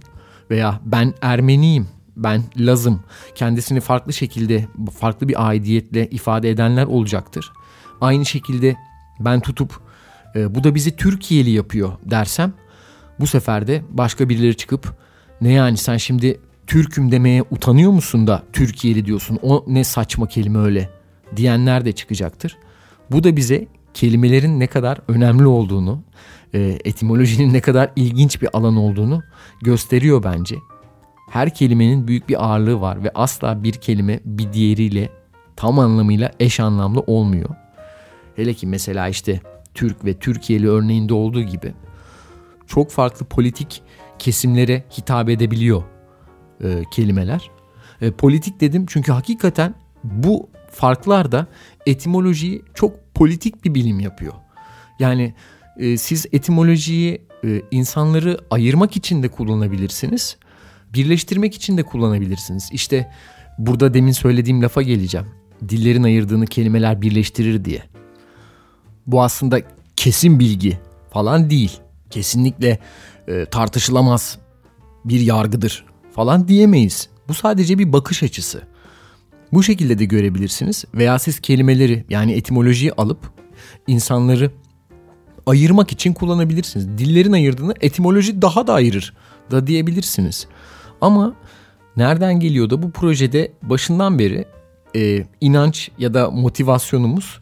veya 0.50 0.80
ben 0.86 1.14
Ermeniyim 1.22 1.88
ben 2.16 2.44
Lazım 2.58 3.04
kendisini 3.36 3.80
farklı 3.80 4.14
şekilde 4.14 4.68
farklı 5.00 5.28
bir 5.28 5.48
aidiyetle 5.48 6.10
ifade 6.10 6.50
edenler 6.50 6.86
olacaktır. 6.86 7.52
Aynı 8.02 8.26
şekilde 8.26 8.76
ben 9.20 9.40
tutup 9.40 9.80
e, 10.36 10.56
bu 10.56 10.64
da 10.64 10.76
bizi 10.76 10.96
Türkiye'li 10.96 11.50
yapıyor 11.50 11.92
dersem 12.06 12.54
bu 13.20 13.28
sefer 13.28 13.68
de 13.68 13.84
başka 13.90 14.30
birileri 14.30 14.58
çıkıp 14.58 14.94
ne 15.42 15.54
yani 15.54 15.78
sen 15.78 15.98
şimdi 15.98 16.40
Türk'üm 16.68 17.12
demeye 17.12 17.44
utanıyor 17.52 17.92
musun 17.92 18.28
da 18.28 18.44
Türkiye'li 18.54 19.06
diyorsun 19.06 19.40
o 19.42 19.66
ne 19.68 19.84
saçma 19.84 20.28
kelime 20.28 20.60
öyle 20.60 20.90
diyenler 21.36 21.86
de 21.86 21.92
çıkacaktır. 21.92 22.58
Bu 23.12 23.24
da 23.24 23.36
bize 23.36 23.68
kelimelerin 23.94 24.60
ne 24.60 24.68
kadar 24.68 25.00
önemli 25.08 25.48
olduğunu, 25.48 26.04
e, 26.54 26.80
etimolojinin 26.86 27.54
ne 27.54 27.62
kadar 27.62 27.92
ilginç 27.96 28.42
bir 28.42 28.58
alan 28.58 28.78
olduğunu 28.78 29.24
gösteriyor 29.62 30.24
bence. 30.24 30.56
Her 31.30 31.54
kelimenin 31.54 32.08
büyük 32.08 32.30
bir 32.30 32.46
ağırlığı 32.46 32.82
var 32.82 33.04
ve 33.04 33.12
asla 33.16 33.64
bir 33.64 33.74
kelime 33.74 34.20
bir 34.26 34.54
diğeriyle 34.54 35.10
tam 35.56 35.80
anlamıyla 35.80 36.32
eş 36.40 36.60
anlamlı 36.60 37.00
olmuyor. 37.00 37.50
Hele 38.36 38.54
ki 38.54 38.68
mesela 38.68 39.08
işte 39.08 39.42
Türk 39.74 40.06
ve 40.06 40.14
Türkiye'li 40.14 40.70
örneğinde 40.70 41.14
olduğu 41.14 41.42
gibi 41.42 41.74
çok 42.68 42.92
farklı 42.92 43.26
politik 43.26 43.82
kesimlere 44.20 44.84
hitap 44.98 45.30
edebiliyor 45.30 45.84
e, 46.64 46.84
kelimeler. 46.92 47.52
E, 48.02 48.12
politik 48.12 48.62
dedim 48.62 48.86
çünkü 48.88 49.12
hakikaten 49.12 49.76
bu 50.04 50.50
farklar 50.72 51.32
da 51.32 51.48
etimolojiyi 51.86 52.62
çok 52.74 53.16
politik 53.16 53.66
bir 53.66 53.76
bilim 53.76 54.00
yapıyor. 54.00 54.34
Yani 55.00 55.34
e, 55.78 55.98
siz 55.98 56.26
etimolojiyi 56.32 57.22
e, 57.44 57.62
insanları 57.72 58.40
ayırmak 58.52 58.98
için 58.98 59.24
de 59.24 59.28
kullanabilirsiniz. 59.28 60.38
Birleştirmek 60.94 61.56
için 61.56 61.78
de 61.78 61.84
kullanabilirsiniz. 61.84 62.70
İşte 62.72 63.12
burada 63.58 63.94
demin 63.94 64.12
söylediğim 64.12 64.62
lafa 64.64 64.82
geleceğim. 64.82 65.28
Dillerin 65.70 66.04
ayırdığını 66.04 66.46
kelimeler 66.46 67.02
birleştirir 67.02 67.66
diye. 67.66 67.84
Bu 69.08 69.24
aslında 69.24 69.62
kesin 69.96 70.40
bilgi 70.40 70.80
falan 71.12 71.50
değil. 71.50 71.80
Kesinlikle 72.10 72.80
e, 73.28 73.46
tartışılamaz 73.46 74.38
bir 75.06 75.20
yargıdır 75.20 75.86
falan 76.12 76.48
diyemeyiz. 76.48 77.10
Bu 77.28 77.34
sadece 77.34 77.80
bir 77.80 77.94
bakış 77.94 78.24
açısı. 78.24 78.62
Bu 79.54 79.64
şekilde 79.64 80.00
de 80.00 80.06
görebilirsiniz 80.06 80.86
veya 80.94 81.20
siz 81.20 81.40
kelimeleri 81.40 82.06
yani 82.10 82.32
etimolojiyi 82.34 82.94
alıp 82.94 83.32
insanları 83.88 84.52
ayırmak 85.50 85.92
için 85.92 86.14
kullanabilirsiniz. 86.14 86.98
Dillerin 86.98 87.32
ayırdığını 87.32 87.74
etimoloji 87.82 88.42
daha 88.42 88.68
da 88.68 88.74
ayırır 88.74 89.14
da 89.52 89.68
diyebilirsiniz. 89.68 90.48
Ama 91.02 91.34
nereden 91.98 92.40
geliyor 92.40 92.70
da 92.70 92.84
bu 92.84 92.92
projede 92.92 93.52
başından 93.64 94.20
beri 94.20 94.46
e, 94.96 95.26
inanç 95.42 95.92
ya 95.98 96.14
da 96.14 96.32
motivasyonumuz 96.32 97.40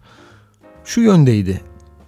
şu 0.86 1.02
yöndeydi. 1.02 1.62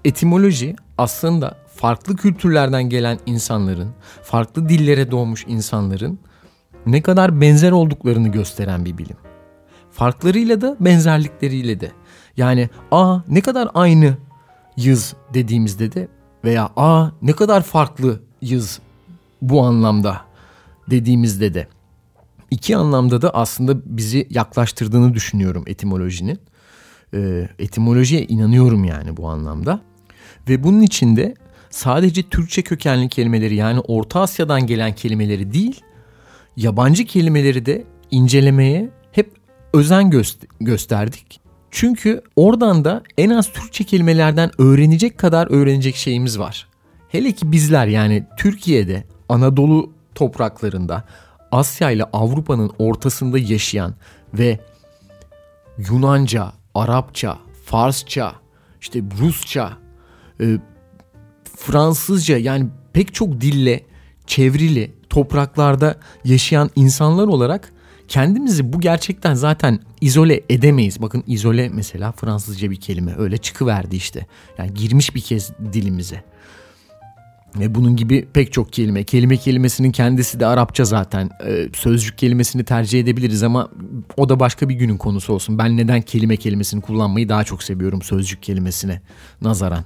Etimoloji 0.06 0.76
aslında 0.98 1.58
farklı 1.76 2.16
kültürlerden 2.16 2.90
gelen 2.90 3.20
insanların, 3.26 3.90
farklı 4.24 4.70
dillere 4.70 5.12
doğmuş 5.12 5.46
insanların 5.48 6.20
ne 6.86 7.02
kadar 7.02 7.42
benzer 7.42 7.72
olduklarını 7.72 8.28
gösteren 8.28 8.86
bir 8.86 8.98
bilim. 8.98 9.18
Farklarıyla 9.92 10.62
da 10.62 10.78
benzerlikleriyle 10.80 11.80
de. 11.80 11.92
Yani 12.38 12.70
a 12.92 13.20
ne 13.28 13.42
kadar 13.42 13.70
aynı 13.74 14.18
yız 14.80 15.14
dediğimizde 15.34 15.92
de 15.92 16.08
veya 16.44 16.70
a 16.76 17.12
ne 17.22 17.32
kadar 17.32 17.64
farklı 17.64 18.22
yız 18.42 18.80
bu 19.42 19.62
anlamda 19.62 20.22
dediğimizde 20.90 21.54
de 21.54 21.68
iki 22.52 22.78
anlamda 22.78 23.22
da 23.22 23.30
aslında 23.30 23.98
bizi 23.98 24.28
yaklaştırdığını 24.30 25.14
düşünüyorum 25.14 25.64
etimolojinin. 25.68 26.40
E, 27.14 27.50
etimolojiye 27.60 28.26
inanıyorum 28.26 28.84
yani 28.84 29.18
bu 29.18 29.28
anlamda. 29.28 29.82
Ve 30.50 30.64
bunun 30.64 30.82
içinde 30.82 31.36
sadece 31.70 32.24
Türkçe 32.24 32.62
kökenli 32.62 33.10
kelimeleri 33.10 33.56
yani 33.56 33.80
Orta 33.80 34.22
Asya'dan 34.22 34.68
gelen 34.68 34.96
kelimeleri 34.96 35.54
değil, 35.54 35.82
yabancı 36.58 37.06
kelimeleri 37.06 37.66
de 37.66 37.84
incelemeye 38.12 38.90
hep 39.12 39.32
özen 39.74 40.10
göster- 40.10 40.48
gösterdik. 40.62 41.42
Çünkü 41.72 42.22
oradan 42.36 42.86
da 42.86 43.04
en 43.18 43.30
az 43.30 43.52
Türkçe 43.54 43.84
kelimelerden 43.84 44.52
öğrenecek 44.58 45.18
kadar 45.18 45.48
öğrenecek 45.52 45.96
şeyimiz 45.96 46.40
var. 46.40 46.68
Hele 47.10 47.32
ki 47.32 47.52
bizler 47.52 47.88
yani 47.88 48.26
Türkiye'de, 48.38 49.04
Anadolu 49.30 49.94
topraklarında, 50.16 51.04
Asya 51.52 51.92
ile 51.92 52.04
Avrupa'nın 52.04 52.72
ortasında 52.80 53.40
yaşayan 53.40 53.96
ve 54.34 54.60
Yunanca, 55.78 56.52
Arapça, 56.76 57.38
Farsça, 57.66 58.36
işte 58.82 59.02
Rusça, 59.20 59.78
e, 60.42 60.58
Fransızca 61.58 62.38
yani 62.38 62.68
pek 62.94 63.14
çok 63.14 63.42
dille 63.42 63.86
çevrili 64.28 64.96
topraklarda 65.10 65.96
yaşayan 66.26 66.70
insanlar 66.76 67.28
olarak 67.28 67.74
kendimizi 68.10 68.74
bu 68.74 68.80
gerçekten 68.80 69.34
zaten 69.34 69.80
izole 70.02 70.42
edemeyiz. 70.50 71.02
Bakın 71.02 71.24
izole 71.28 71.70
mesela 71.70 72.12
Fransızca 72.12 72.72
bir 72.72 72.76
kelime 72.76 73.16
öyle 73.18 73.38
çıkıverdi 73.38 73.96
işte. 73.96 74.26
Yani 74.58 74.74
girmiş 74.74 75.16
bir 75.16 75.22
kez 75.22 75.52
dilimize. 75.74 76.24
Ve 77.60 77.76
bunun 77.76 77.96
gibi 77.96 78.28
pek 78.34 78.54
çok 78.54 78.74
kelime. 78.74 79.04
Kelime 79.04 79.38
kelimesinin 79.38 79.92
kendisi 79.92 80.40
de 80.40 80.46
Arapça 80.46 80.86
zaten. 80.86 81.30
Ee, 81.46 81.68
sözcük 81.74 82.18
kelimesini 82.18 82.64
tercih 82.64 83.00
edebiliriz 83.00 83.44
ama 83.44 83.70
o 84.18 84.30
da 84.30 84.40
başka 84.40 84.70
bir 84.70 84.76
günün 84.76 84.98
konusu 84.98 85.34
olsun. 85.34 85.58
Ben 85.58 85.78
neden 85.78 86.02
kelime 86.02 86.38
kelimesini 86.38 86.82
kullanmayı 86.82 87.30
daha 87.30 87.44
çok 87.44 87.64
seviyorum 87.64 88.02
sözcük 88.02 88.44
kelimesine 88.44 89.02
nazaran. 89.42 89.86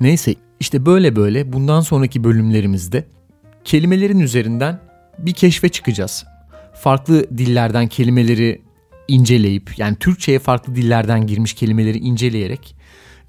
Neyse 0.00 0.34
işte 0.60 0.86
böyle 0.86 1.16
böyle 1.16 1.52
bundan 1.52 1.80
sonraki 1.80 2.24
bölümlerimizde 2.24 3.04
kelimelerin 3.64 4.20
üzerinden 4.20 4.80
bir 5.18 5.32
keşfe 5.32 5.68
çıkacağız. 5.68 6.24
Farklı 6.74 7.38
dillerden 7.38 7.86
kelimeleri 7.88 8.62
inceleyip 9.08 9.78
yani 9.78 9.96
Türkçe'ye 9.96 10.38
farklı 10.38 10.74
dillerden 10.74 11.26
girmiş 11.26 11.54
kelimeleri 11.54 11.98
inceleyerek 11.98 12.76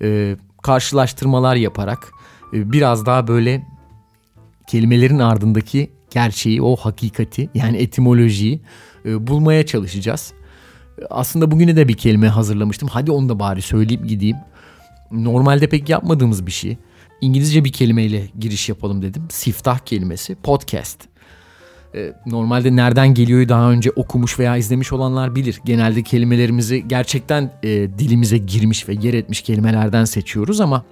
e, 0.01 0.37
karşılaştırmalar 0.61 1.55
yaparak 1.55 2.11
e, 2.53 2.71
biraz 2.71 3.05
daha 3.05 3.27
böyle 3.27 3.63
kelimelerin 4.67 5.19
ardındaki 5.19 5.89
gerçeği, 6.11 6.61
o 6.61 6.75
hakikati 6.75 7.49
yani 7.53 7.77
etimolojiyi 7.77 8.61
e, 9.05 9.27
bulmaya 9.27 9.65
çalışacağız. 9.65 10.33
Aslında 11.09 11.51
bugüne 11.51 11.75
de 11.75 11.87
bir 11.87 11.93
kelime 11.93 12.27
hazırlamıştım. 12.27 12.89
Hadi 12.91 13.11
onu 13.11 13.29
da 13.29 13.39
bari 13.39 13.61
söyleyip 13.61 14.07
gideyim. 14.07 14.37
Normalde 15.11 15.69
pek 15.69 15.89
yapmadığımız 15.89 16.47
bir 16.47 16.51
şey. 16.51 16.77
İngilizce 17.21 17.65
bir 17.65 17.71
kelimeyle 17.71 18.27
giriş 18.39 18.69
yapalım 18.69 19.01
dedim. 19.01 19.23
Siftah 19.29 19.79
kelimesi 19.79 20.35
podcast. 20.35 21.12
Ee, 21.95 22.13
normalde 22.25 22.75
nereden 22.75 23.13
geliyor 23.13 23.49
daha 23.49 23.71
önce 23.71 23.91
okumuş 23.91 24.39
veya 24.39 24.57
izlemiş 24.57 24.93
olanlar 24.93 25.35
bilir. 25.35 25.61
Genelde 25.65 26.03
kelimelerimizi 26.03 26.87
gerçekten 26.87 27.51
e, 27.63 27.69
dilimize 27.69 28.37
girmiş 28.37 28.89
ve 28.89 28.93
yer 28.93 29.13
etmiş 29.13 29.41
kelimelerden 29.41 30.05
seçiyoruz 30.05 30.61
ama 30.61 30.85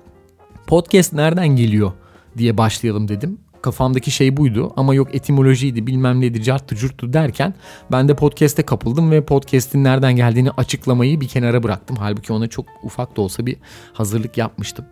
podcast 0.67 1.13
nereden 1.13 1.47
geliyor 1.47 1.91
diye 2.37 2.57
başlayalım 2.57 3.07
dedim. 3.07 3.37
Kafamdaki 3.61 4.11
şey 4.11 4.37
buydu 4.37 4.73
ama 4.75 4.93
yok 4.93 5.15
etimolojiydi 5.15 5.87
bilmem 5.87 6.21
neydi 6.21 6.43
carttı 6.43 6.75
curttu 6.75 7.13
derken 7.13 7.53
ben 7.91 8.07
de 8.07 8.15
podcast'e 8.15 8.63
kapıldım 8.63 9.11
ve 9.11 9.25
podcast'in 9.25 9.83
nereden 9.83 10.15
geldiğini 10.15 10.51
açıklamayı 10.51 11.21
bir 11.21 11.27
kenara 11.27 11.63
bıraktım. 11.63 11.97
Halbuki 11.99 12.33
ona 12.33 12.47
çok 12.47 12.65
ufak 12.83 13.17
da 13.17 13.21
olsa 13.21 13.45
bir 13.45 13.57
hazırlık 13.93 14.37
yapmıştım. 14.37 14.85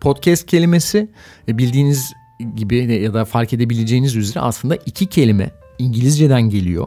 Podcast 0.00 0.46
kelimesi 0.46 1.10
e, 1.48 1.58
bildiğiniz 1.58 2.12
gibi 2.56 2.76
ya 3.02 3.14
da 3.14 3.24
fark 3.24 3.52
edebileceğiniz 3.52 4.16
üzere 4.16 4.40
aslında 4.40 4.76
iki 4.76 5.06
kelime 5.06 5.50
İngilizceden 5.78 6.42
geliyor. 6.42 6.86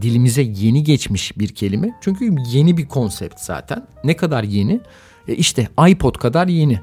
Dilimize 0.00 0.42
yeni 0.42 0.84
geçmiş 0.84 1.38
bir 1.38 1.48
kelime. 1.48 1.94
Çünkü 2.00 2.34
yeni 2.52 2.76
bir 2.76 2.86
konsept 2.88 3.40
zaten. 3.40 3.86
Ne 4.04 4.16
kadar 4.16 4.42
yeni? 4.42 4.80
E 5.28 5.34
işte 5.34 5.68
iPod 5.88 6.14
kadar 6.14 6.48
yeni. 6.48 6.80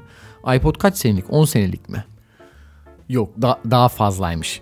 iPod 0.55 0.75
kaç 0.75 0.97
senelik? 0.97 1.25
10 1.29 1.45
senelik 1.45 1.89
mi? 1.89 2.03
Yok 3.09 3.41
da, 3.41 3.59
daha 3.71 3.89
fazlaymış. 3.89 4.61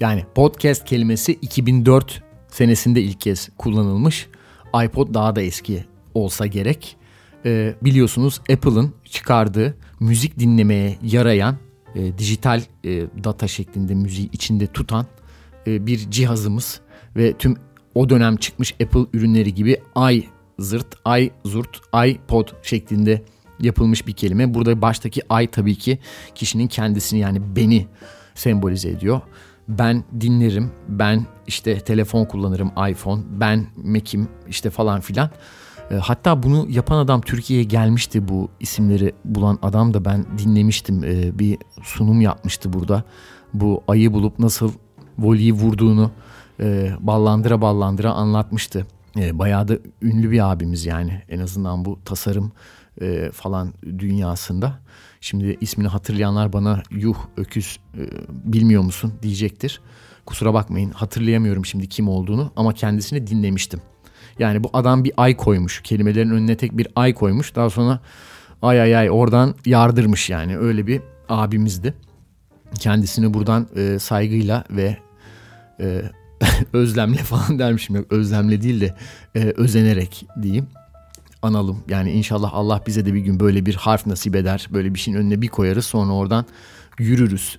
Yani 0.00 0.24
podcast 0.34 0.84
kelimesi 0.84 1.32
2004 1.32 2.22
senesinde 2.48 3.02
ilk 3.02 3.20
kez 3.20 3.48
kullanılmış. 3.58 4.28
iPod 4.84 5.14
daha 5.14 5.36
da 5.36 5.42
eski 5.42 5.84
olsa 6.14 6.46
gerek. 6.46 6.96
Ee, 7.44 7.74
biliyorsunuz 7.82 8.40
Apple'ın 8.52 8.94
çıkardığı 9.04 9.76
müzik 10.00 10.38
dinlemeye 10.38 10.98
yarayan 11.02 11.56
e, 11.96 12.18
dijital 12.18 12.62
e, 12.84 13.06
data 13.24 13.48
şeklinde 13.48 13.94
müziği 13.94 14.30
içinde 14.32 14.66
tutan 14.66 15.06
e, 15.66 15.86
bir 15.86 16.10
cihazımız 16.10 16.80
ve 17.16 17.32
tüm 17.32 17.56
o 17.94 18.08
dönem 18.08 18.36
çıkmış 18.36 18.74
Apple 18.82 19.06
ürünleri 19.12 19.54
gibi 19.54 19.80
i 20.12 20.24
zırt, 20.58 20.94
i 21.18 21.30
zurt, 21.44 21.80
iPod 22.06 22.48
şeklinde 22.62 23.22
yapılmış 23.60 24.06
bir 24.06 24.12
kelime. 24.12 24.54
Burada 24.54 24.82
baştaki 24.82 25.22
I 25.42 25.46
tabii 25.46 25.74
ki 25.74 25.98
kişinin 26.34 26.66
kendisini 26.66 27.20
yani 27.20 27.56
beni 27.56 27.86
sembolize 28.34 28.88
ediyor. 28.88 29.20
Ben 29.68 30.04
dinlerim, 30.20 30.70
ben 30.88 31.26
işte 31.46 31.80
telefon 31.80 32.24
kullanırım 32.24 32.72
iPhone, 32.90 33.22
ben 33.30 33.66
Mac'im 33.84 34.28
işte 34.48 34.70
falan 34.70 35.00
filan. 35.00 35.30
E, 35.90 35.94
hatta 35.94 36.42
bunu 36.42 36.66
yapan 36.70 36.98
adam 36.98 37.20
Türkiye'ye 37.20 37.64
gelmişti 37.64 38.28
bu 38.28 38.48
isimleri 38.60 39.12
bulan 39.24 39.58
adam 39.62 39.94
da 39.94 40.04
ben 40.04 40.26
dinlemiştim. 40.38 41.04
E, 41.04 41.38
bir 41.38 41.58
sunum 41.82 42.20
yapmıştı 42.20 42.72
burada. 42.72 43.04
Bu 43.54 43.82
ayı 43.88 44.12
bulup 44.12 44.38
nasıl 44.38 44.72
voleyi 45.18 45.52
vurduğunu 45.52 46.10
e, 46.60 46.90
ballandıra 47.00 47.60
ballandıra 47.60 48.12
anlatmıştı. 48.12 48.86
Bayağı 49.32 49.68
da 49.68 49.78
ünlü 50.02 50.30
bir 50.30 50.52
abimiz 50.52 50.86
yani 50.86 51.22
en 51.28 51.38
azından 51.38 51.84
bu 51.84 51.98
tasarım 52.04 52.52
falan 53.32 53.74
dünyasında. 53.84 54.78
Şimdi 55.20 55.56
ismini 55.60 55.88
hatırlayanlar 55.88 56.52
bana 56.52 56.82
yuh 56.90 57.16
öküz 57.36 57.80
bilmiyor 58.28 58.82
musun 58.82 59.12
diyecektir. 59.22 59.80
Kusura 60.26 60.54
bakmayın 60.54 60.90
hatırlayamıyorum 60.90 61.66
şimdi 61.66 61.88
kim 61.88 62.08
olduğunu 62.08 62.52
ama 62.56 62.72
kendisini 62.72 63.26
dinlemiştim. 63.26 63.80
Yani 64.38 64.64
bu 64.64 64.70
adam 64.72 65.04
bir 65.04 65.12
ay 65.16 65.36
koymuş. 65.36 65.80
Kelimelerin 65.82 66.30
önüne 66.30 66.56
tek 66.56 66.78
bir 66.78 66.88
ay 66.96 67.14
koymuş. 67.14 67.54
Daha 67.54 67.70
sonra 67.70 68.00
ay 68.62 68.80
ay 68.80 68.96
ay 68.96 69.10
oradan 69.10 69.54
yardırmış 69.66 70.30
yani. 70.30 70.58
Öyle 70.58 70.86
bir 70.86 71.00
abimizdi. 71.28 71.94
Kendisini 72.78 73.34
buradan 73.34 73.68
e, 73.76 73.98
saygıyla 73.98 74.64
ve 74.70 74.96
e, 75.80 76.02
özlemle 76.72 77.16
falan 77.16 77.58
dermişim. 77.58 77.96
Yok 77.96 78.12
özlemle 78.12 78.62
değil 78.62 78.80
de 78.80 78.94
e, 79.36 79.40
özenerek 79.56 80.26
diyeyim. 80.42 80.66
Analım. 81.42 81.84
Yani 81.88 82.12
inşallah 82.12 82.54
Allah 82.54 82.82
bize 82.86 83.06
de 83.06 83.14
bir 83.14 83.20
gün 83.20 83.40
böyle 83.40 83.66
bir 83.66 83.74
harf 83.74 84.06
nasip 84.06 84.36
eder. 84.36 84.68
Böyle 84.72 84.94
bir 84.94 84.98
şeyin 84.98 85.18
önüne 85.18 85.42
bir 85.42 85.48
koyarız 85.48 85.84
sonra 85.84 86.12
oradan 86.12 86.46
yürürüz. 86.98 87.58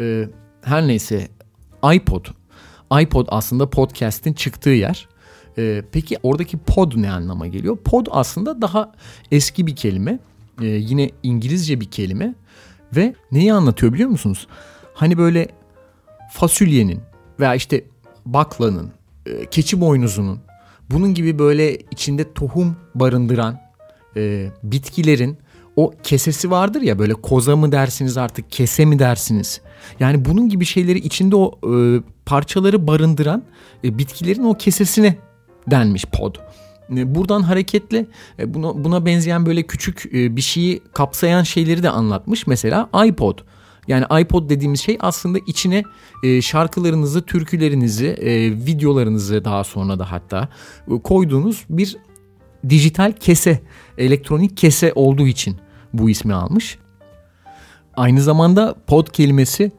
E, 0.00 0.28
her 0.62 0.86
neyse 0.86 1.28
iPod. 1.94 2.24
iPod 3.00 3.26
aslında 3.30 3.70
podcast'in 3.70 4.32
çıktığı 4.32 4.70
yer. 4.70 5.08
E, 5.58 5.82
peki 5.92 6.16
oradaki 6.22 6.58
pod 6.58 6.92
ne 6.96 7.10
anlama 7.10 7.46
geliyor? 7.46 7.76
Pod 7.76 8.06
aslında 8.10 8.62
daha 8.62 8.92
eski 9.30 9.66
bir 9.66 9.76
kelime. 9.76 10.18
E, 10.60 10.66
yine 10.66 11.10
İngilizce 11.22 11.80
bir 11.80 11.90
kelime. 11.90 12.34
Ve 12.96 13.14
neyi 13.32 13.52
anlatıyor 13.52 13.92
biliyor 13.92 14.08
musunuz? 14.08 14.46
Hani 14.94 15.18
böyle 15.18 15.48
fasulyenin 16.32 17.00
veya 17.40 17.54
işte 17.54 17.84
baklanın, 18.26 18.90
e, 19.26 19.46
keçi 19.46 19.80
boynuzunun 19.80 20.40
bunun 20.90 21.14
gibi 21.14 21.38
böyle 21.38 21.76
içinde 21.76 22.32
tohum 22.32 22.76
barındıran 22.94 23.60
e, 24.16 24.50
bitkilerin 24.62 25.38
o 25.76 25.92
kesesi 26.02 26.50
vardır 26.50 26.82
ya 26.82 26.98
böyle 26.98 27.14
koza 27.14 27.56
mı 27.56 27.72
dersiniz 27.72 28.16
artık 28.16 28.50
kese 28.50 28.84
mi 28.84 28.98
dersiniz? 28.98 29.60
Yani 30.00 30.24
bunun 30.24 30.48
gibi 30.48 30.64
şeyleri 30.64 30.98
içinde 30.98 31.36
o 31.36 31.58
e, 31.74 32.02
parçaları 32.26 32.86
barındıran 32.86 33.42
e, 33.84 33.98
bitkilerin 33.98 34.44
o 34.44 34.54
kesesine 34.54 35.16
denmiş 35.70 36.04
pod. 36.04 36.34
E, 36.90 37.14
buradan 37.14 37.42
hareketle 37.42 38.06
e, 38.38 38.54
buna, 38.54 38.84
buna 38.84 39.06
benzeyen 39.06 39.46
böyle 39.46 39.62
küçük 39.62 40.06
e, 40.14 40.36
bir 40.36 40.40
şeyi 40.40 40.80
kapsayan 40.92 41.42
şeyleri 41.42 41.82
de 41.82 41.90
anlatmış. 41.90 42.46
Mesela 42.46 42.88
iPod. 43.06 43.38
Yani 43.88 44.04
iPod 44.20 44.50
dediğimiz 44.50 44.80
şey 44.80 44.98
aslında 45.00 45.38
içine 45.46 45.82
şarkılarınızı, 46.42 47.22
türkülerinizi, 47.22 48.16
videolarınızı 48.66 49.44
daha 49.44 49.64
sonra 49.64 49.98
da 49.98 50.12
hatta 50.12 50.48
koyduğunuz 51.02 51.64
bir 51.70 51.96
dijital 52.68 53.12
kese, 53.12 53.60
elektronik 53.98 54.56
kese 54.56 54.92
olduğu 54.94 55.26
için 55.26 55.56
bu 55.92 56.10
ismi 56.10 56.34
almış. 56.34 56.78
Aynı 57.96 58.22
zamanda 58.22 58.74
pod 58.86 59.06
kelimesi 59.06 59.72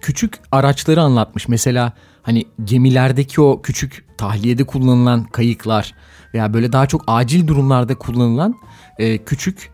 küçük 0.00 0.34
araçları 0.52 1.02
anlatmış. 1.02 1.48
Mesela 1.48 1.92
hani 2.22 2.44
gemilerdeki 2.64 3.40
o 3.40 3.62
küçük 3.62 4.04
tahliyede 4.18 4.64
kullanılan 4.64 5.24
kayıklar 5.24 5.94
veya 6.34 6.54
böyle 6.54 6.72
daha 6.72 6.86
çok 6.86 7.04
acil 7.06 7.46
durumlarda 7.46 7.94
kullanılan 7.94 8.54
e, 8.98 9.18
küçük 9.18 9.70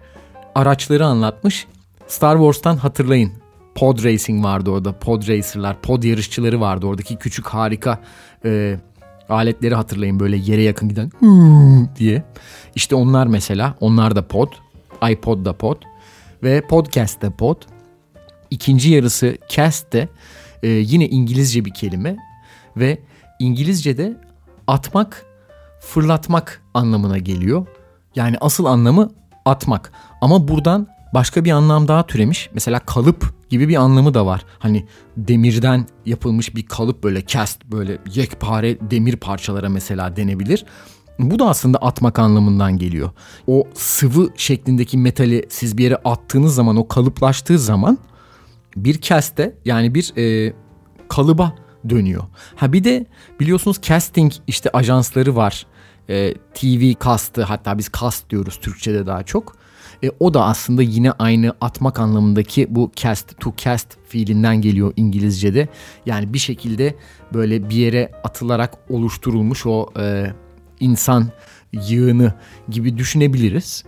araçları 0.55 1.07
anlatmış. 1.07 1.67
Star 2.07 2.37
Wars'tan 2.37 2.77
hatırlayın. 2.77 3.33
Pod 3.75 4.05
Racing 4.05 4.45
vardı 4.45 4.71
orada. 4.71 4.99
Pod 4.99 5.23
Racer'lar, 5.29 5.81
pod 5.83 6.03
yarışçıları 6.03 6.61
vardı. 6.61 6.87
Oradaki 6.87 7.17
küçük 7.17 7.47
harika 7.47 8.01
e, 8.45 8.77
aletleri 9.29 9.75
hatırlayın 9.75 10.21
böyle 10.21 10.37
yere 10.37 10.63
yakın 10.63 10.89
giden 10.89 11.11
diye. 11.97 12.25
İşte 12.75 12.95
onlar 12.95 13.27
mesela. 13.27 13.75
Onlar 13.81 14.17
da 14.17 14.29
pod. 14.29 14.49
iPod 15.11 15.45
da 15.45 15.53
pod. 15.53 15.77
Ve 16.43 16.61
podcast 16.61 17.23
da 17.23 17.31
pod. 17.31 17.57
İkinci 18.51 18.91
yarısı 18.91 19.39
cast 19.49 19.93
de 19.93 20.09
e, 20.63 20.69
yine 20.69 21.09
İngilizce 21.09 21.65
bir 21.65 21.75
kelime. 21.75 22.17
Ve 22.77 22.99
İngilizce'de 23.39 24.21
atmak, 24.67 25.27
fırlatmak 25.81 26.63
anlamına 26.75 27.19
geliyor. 27.19 27.67
Yani 28.17 28.37
asıl 28.41 28.65
anlamı 28.65 29.11
atmak. 29.45 29.93
Ama 30.21 30.49
buradan 30.49 30.89
başka 31.15 31.45
bir 31.45 31.51
anlam 31.51 31.89
daha 31.89 32.07
türemiş. 32.07 32.51
Mesela 32.55 32.79
kalıp 32.79 33.35
gibi 33.51 33.69
bir 33.69 33.77
anlamı 33.77 34.15
da 34.15 34.27
var. 34.27 34.45
Hani 34.59 34.87
demirden 35.17 35.87
yapılmış 36.07 36.57
bir 36.57 36.67
kalıp 36.67 37.05
böyle 37.05 37.27
cast 37.27 37.65
böyle 37.65 37.99
yekpare 38.15 38.91
demir 38.91 39.17
parçalara 39.17 39.69
mesela 39.69 40.17
denebilir. 40.17 40.65
Bu 41.19 41.39
da 41.39 41.49
aslında 41.49 41.79
atmak 41.79 42.19
anlamından 42.19 42.79
geliyor. 42.79 43.11
O 43.47 43.65
sıvı 43.75 44.29
şeklindeki 44.37 44.99
metali 44.99 45.47
siz 45.49 45.79
bir 45.79 45.85
yere 45.85 45.97
attığınız 45.97 46.55
zaman 46.55 46.77
o 46.77 46.89
kalıplaştığı 46.89 47.59
zaman 47.59 47.99
bir 48.77 49.01
kaste 49.01 49.55
yani 49.65 49.95
bir 49.95 50.13
e, 50.17 50.53
kalıba 51.09 51.55
dönüyor. 51.89 52.25
Ha 52.57 52.73
bir 52.73 52.85
de 52.85 53.07
biliyorsunuz 53.41 53.79
casting 53.83 54.33
işte 54.47 54.71
ajansları 54.73 55.37
var. 55.37 55.67
E, 56.09 56.35
TV 56.55 56.95
kastı 56.95 57.43
hatta 57.43 57.79
biz 57.79 57.91
cast 58.01 58.31
diyoruz 58.31 58.59
Türkçe'de 58.61 59.07
daha 59.07 59.23
çok. 59.23 59.57
E, 60.05 60.11
o 60.21 60.35
da 60.35 60.45
aslında 60.45 60.83
yine 60.83 61.13
aynı 61.13 61.55
atmak 61.61 62.01
anlamındaki 62.01 62.67
bu 62.75 62.91
cast 62.97 63.41
to 63.41 63.55
cast 63.57 63.97
fiilinden 64.09 64.61
geliyor 64.61 64.93
İngilizce'de. 64.97 65.69
Yani 66.07 66.33
bir 66.33 66.39
şekilde 66.39 66.95
böyle 67.35 67.71
bir 67.71 67.77
yere 67.77 68.13
atılarak 68.25 68.75
oluşturulmuş 68.91 69.67
o 69.67 69.89
e, 69.99 70.33
insan 70.81 71.29
yığını 71.73 72.35
gibi 72.69 72.99
düşünebiliriz. 72.99 73.85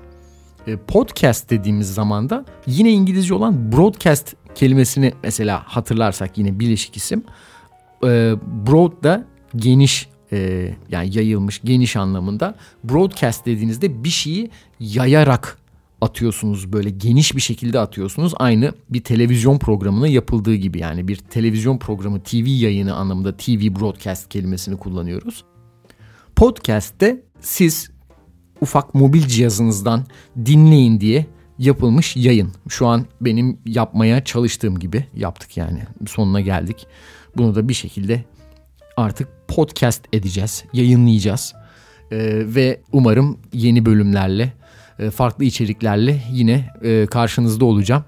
E, 0.67 0.77
podcast 0.77 1.51
dediğimiz 1.51 1.95
zaman 1.95 2.31
da 2.31 2.45
yine 2.67 2.91
İngilizce 2.91 3.35
olan 3.35 3.73
broadcast 3.73 4.35
kelimesini 4.57 5.13
mesela 5.23 5.63
hatırlarsak 5.67 6.39
yine 6.39 6.61
bileşik 6.61 6.97
isim 6.97 7.25
e, 8.05 8.35
broad 8.67 9.05
da 9.05 9.25
geniş 9.57 10.09
e, 10.33 10.71
yani 10.91 11.17
yayılmış 11.17 11.61
geniş 11.65 11.97
anlamında. 11.97 12.55
Broadcast 12.85 13.47
dediğinizde 13.47 14.05
bir 14.05 14.09
şeyi 14.09 14.51
yayarak 14.81 15.59
atıyorsunuz 16.01 16.73
böyle 16.73 16.91
geniş 16.91 17.37
bir 17.37 17.41
şekilde 17.41 17.81
atıyorsunuz. 17.81 18.33
Aynı 18.37 18.73
bir 18.91 19.01
televizyon 19.01 19.59
programına 19.59 20.09
yapıldığı 20.09 20.55
gibi 20.55 20.79
yani 20.79 21.09
bir 21.09 21.17
televizyon 21.17 21.79
programı 21.79 22.23
TV 22.23 22.47
yayını 22.47 22.95
anlamında 22.95 23.37
TV 23.37 23.81
broadcast 23.81 24.29
kelimesini 24.29 24.77
kullanıyoruz. 24.77 25.45
Podcast'te 26.37 27.23
siz 27.41 27.91
ufak 28.61 28.95
mobil 28.95 29.27
cihazınızdan 29.27 30.05
dinleyin 30.47 31.01
diye 31.01 31.27
yapılmış 31.59 32.17
yayın. 32.17 32.53
Şu 32.69 32.87
an 32.87 33.07
benim 33.21 33.59
yapmaya 33.67 34.25
çalıştığım 34.25 34.79
gibi 34.79 35.05
yaptık 35.17 35.57
yani. 35.57 35.83
Sonuna 36.07 36.41
geldik. 36.41 36.87
Bunu 37.37 37.55
da 37.55 37.69
bir 37.69 37.75
şekilde 37.75 38.25
artık 38.97 39.29
podcast 39.49 40.05
edeceğiz, 40.13 40.65
yayınlayacağız. 40.73 41.55
Ee, 42.13 42.43
ve 42.45 42.81
umarım 42.93 43.39
yeni 43.53 43.87
bölümlerle, 43.87 44.53
e, 44.99 45.11
farklı 45.11 45.45
içeriklerle 45.45 46.23
yine 46.33 46.71
e, 46.83 47.07
karşınızda 47.07 47.65
olacağım. 47.65 48.05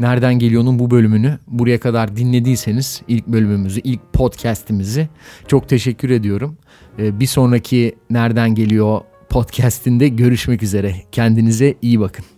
Nereden 0.00 0.38
Geliyor'un 0.38 0.78
bu 0.78 0.90
bölümünü 0.90 1.38
buraya 1.46 1.80
kadar 1.80 2.16
dinlediyseniz 2.16 3.02
ilk 3.08 3.26
bölümümüzü, 3.26 3.80
ilk 3.80 4.12
podcast'imizi 4.12 5.08
çok 5.48 5.68
teşekkür 5.68 6.10
ediyorum. 6.10 6.56
Ee, 6.98 7.20
bir 7.20 7.26
sonraki 7.26 7.94
Nereden 8.10 8.54
Geliyor 8.54 9.00
podcast'inde 9.28 10.08
görüşmek 10.08 10.62
üzere. 10.62 10.94
Kendinize 11.12 11.74
iyi 11.82 12.00
bakın. 12.00 12.35